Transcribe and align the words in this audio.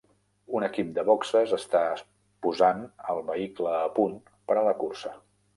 Un 0.59 0.63
equip 0.67 0.87
de 0.95 1.03
boxes 1.09 1.53
està 1.57 1.81
posant 2.47 2.81
el 3.15 3.21
vehicle 3.31 3.77
a 3.81 3.85
punt 4.01 4.21
per 4.49 4.59
a 4.63 4.69
la 4.71 4.77
cursa. 4.85 5.17